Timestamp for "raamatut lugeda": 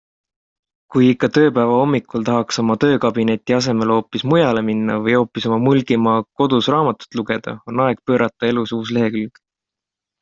6.75-7.57